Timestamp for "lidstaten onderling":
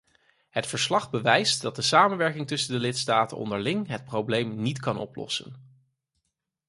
2.79-3.87